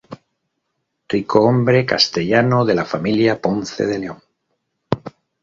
[1.13, 4.23] Ricohombre castellano de la familia Ponce de León.